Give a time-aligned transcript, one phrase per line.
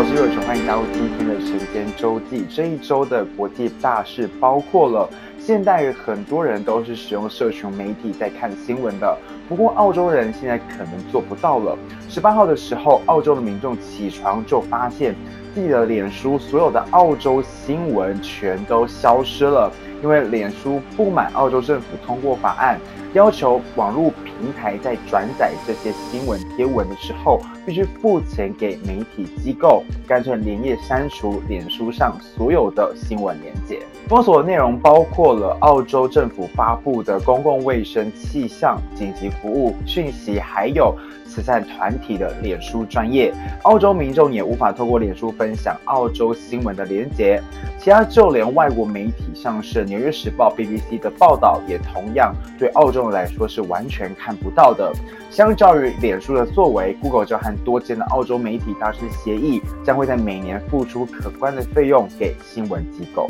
[0.00, 2.46] 我是若晨，欢迎加入今天的晨间周记。
[2.48, 5.06] 这一周的国际大事包括了，
[5.38, 9.14] 现代很多人都是使用社群媒体在看新闻的，
[9.46, 11.76] 不过澳洲人现在可能做不到了。
[12.08, 15.14] 十八号的时候，澳洲的民众起床就发现
[15.54, 19.72] 自己的脸书所有的澳洲新闻全都消失了，
[20.02, 22.78] 因为脸书不满澳洲政府通过法案。
[23.12, 33.80] 要求网络平台在转载这些新闻贴文的时候，必须付钱给媒体机构，干脆连夜删除脸书上所有的新闻连接。
[34.08, 40.96] 封锁内容包括了澳洲政府发布的公共卫生、气象、紧急服务讯息，还有
[41.26, 43.34] 慈善团体的脸书专业。
[43.64, 47.42] 澳洲民众也无法透过脸书分享澳洲新闻的连结。
[47.78, 53.10] 其他就连外国媒体，像是《纽约时报》、BBC 的报道，也同样对澳洲人。
[53.10, 54.92] 来说是完全看不到的。
[55.30, 63.26] 相较于脸书的作为，Google 就和多间的澳洲媒体达成协议，将会在每年付出可观的费用给新闻机构。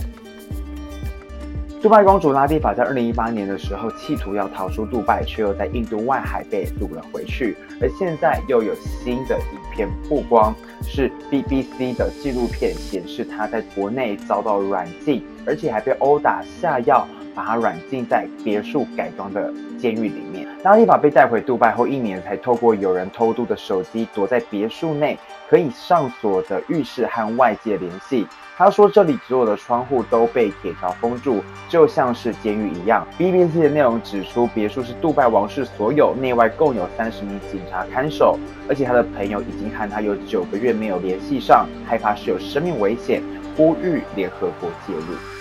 [1.82, 7.56] 杜拜公主拉蒂法在二零一八年的时候企图要逃出杜拜，却又在印度外海被堵了回去。
[7.80, 17.08] 而现在又有新的影片曝光，是 BBC 的纪录片显示她在国内遭到软禁，而且还被殴打下药。
[17.34, 20.46] 把他软禁在别墅改装的监狱里面。
[20.62, 28.26] 拉蒂法被带回杜拜后一年，才透过有人偷渡的手机，躲在别墅内可以上锁的浴室和外界联系。
[28.56, 33.06] 他说，这里所有的窗户都被铁条封住，就像是监狱一样。
[33.18, 43.22] BBC 的内容指出，别墅是杜拜王室所有，内外共有三十名警察看守，而且他的朋友已经和他有九个月没有联系上，害怕是有生命危险，
[43.56, 45.39] 呼吁联合国介入。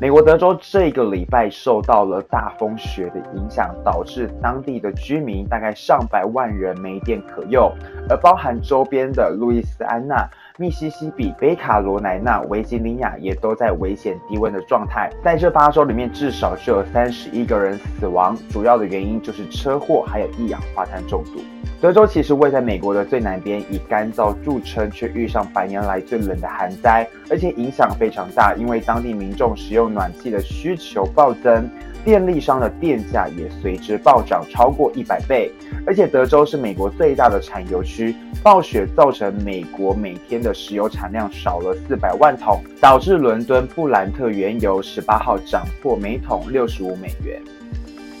[0.00, 7.68] 美国德州这个礼拜受到了大风雪的影响，导致当地的居民大概上百万人没电可用，
[8.08, 10.24] 而包含周边的路易斯安那、
[10.56, 15.10] 密西西比、北卡罗来纳、维吉尼亚也都在危险低温的状态。
[15.24, 21.40] 在这八州里面，至少就有三十一个人死亡，主要的原因就是车祸还有一氧化碳中毒。
[21.80, 31.70] 德州其实位在美国的最南边，以干燥著称，却遇上百年来最冷的寒灾，而且影响非常大，因为当地民众使用暖气的需求暴增，
[32.04, 35.52] 电力商的电价也随之暴涨超过一百倍。
[35.86, 38.12] 而且德州是美国最大的产油区，
[38.42, 47.40] 暴雪造成美国每天的石油产量少了四百万桶，导致伦敦布兰特原油十八号涨破每桶六十五美元。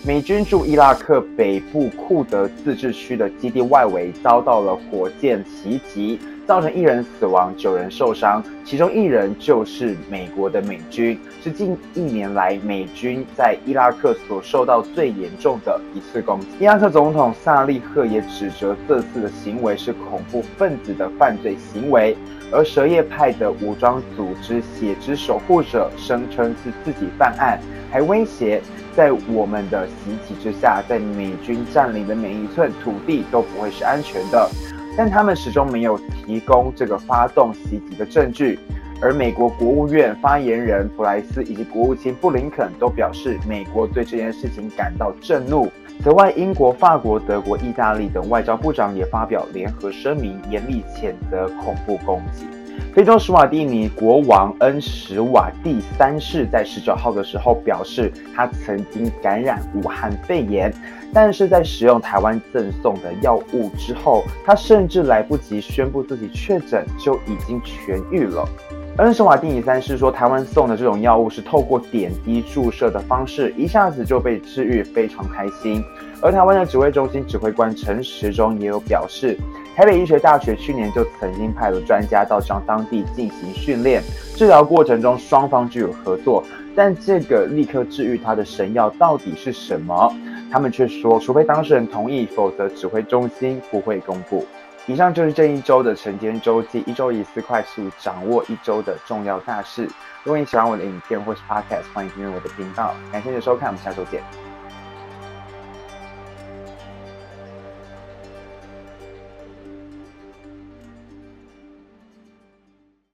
[0.08, 16.46] 美军驻伊拉克北部库德自治区的基地外围遭到了火箭袭击，造成一人死亡，九人受伤，其中一人就是美国的美军，是近一年来美军在伊拉克所受到最严重的一次攻击。
[16.58, 22.16] 伊拉克总统萨利赫也指责这次的行为是恐怖分子的犯罪行为，
[22.50, 27.60] 而什叶派的武装组织血之守护者声称是自己犯案，
[27.90, 28.62] 还威胁。
[28.96, 34.50] 在我们的袭击之下，在美军占领的每一寸土地都不会是安全的，
[34.98, 38.58] 但他们始终没有提供这个发动袭击的证据。
[39.00, 45.70] 而美国国务院发言人普莱斯以及国务卿布林肯都表示，美国对这件事情感到震怒。
[46.02, 52.48] 此外，英国、法国、德国、意大利等外交部长也发表联合声明，严厉谴责恐怖攻击。
[52.94, 60.72] 非洲史瓦蒂尼国王恩史瓦蒂三世在十九号的时候表示，他曾经感染武汉肺炎，
[61.12, 68.48] 但是在使用台湾赠送的药物之后，他甚至来不及宣布自己确诊，就已经痊愈了。
[68.96, 75.84] 恩史瓦蒂尼三世说，台湾送的这种药物是透过点滴注射的方式，一下子就被治愈，非常开心。
[76.20, 79.38] 而台湾的指挥中心指挥官陈时中也有表示。
[79.78, 84.02] 台北医学大学去年就曾经派了专家到将当地进行训练，
[84.34, 86.42] 治疗过程中双方就有合作，
[86.74, 90.12] 但这个立刻治愈他的神药到底是什么？
[90.50, 94.44] 他们却说，除非当事人同意，否则指挥中心不会公布。
[94.88, 99.84] 以上就是这一周的晨间周记，一周一次快速掌握一周的重要大事。
[100.24, 102.96] 如果你喜欢我的影片或是 Podcast，欢迎订阅我的频道。
[103.12, 104.47] 感谢你的收看，我们下周见。